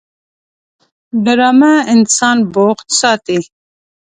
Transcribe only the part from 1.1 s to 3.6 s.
ډرامه انسان بوخت ساتي